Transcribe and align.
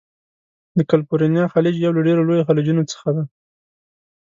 د 0.77 0.79
کلفورنیا 0.91 1.45
خلیج 1.53 1.75
یو 1.79 1.91
له 1.97 2.01
ډیرو 2.07 2.27
لویو 2.27 2.47
خلیجونو 2.49 2.83
څخه 2.91 3.09
دی. 3.15 3.25